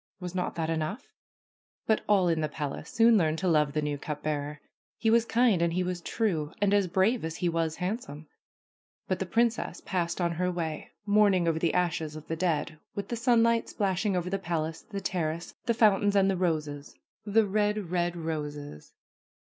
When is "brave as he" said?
6.87-7.47